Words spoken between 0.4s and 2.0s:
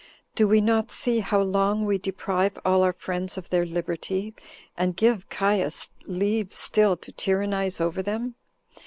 we not see how long we